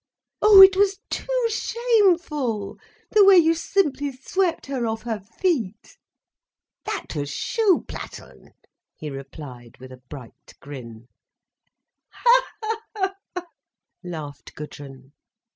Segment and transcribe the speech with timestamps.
[0.41, 2.79] "Oh, it was too shameful,
[3.11, 5.95] the way you simply swept her off her feet."
[6.85, 8.53] "That was Schuhplatteln,"
[8.95, 11.07] he replied, with a bright grin.
[12.09, 13.13] "Ha—ha—ha!"
[14.03, 15.11] laughed Gudrun.